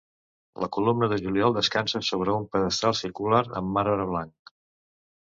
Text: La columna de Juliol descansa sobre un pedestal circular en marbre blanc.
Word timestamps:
La 0.63 0.67
columna 0.77 1.09
de 1.11 1.19
Juliol 1.25 1.53
descansa 1.57 2.01
sobre 2.07 2.33
un 2.37 2.47
pedestal 2.55 2.97
circular 3.01 3.43
en 3.61 3.71
marbre 3.77 4.09
blanc. 4.15 4.55